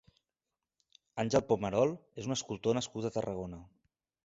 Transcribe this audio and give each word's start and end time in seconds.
Àngel 1.25 1.43
Pomerol 1.51 1.95
és 2.23 2.31
un 2.31 2.39
escultor 2.39 2.79
nascut 2.81 3.09
a 3.09 3.15
Tarragona. 3.21 3.63